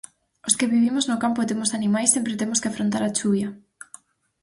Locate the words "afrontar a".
2.69-3.13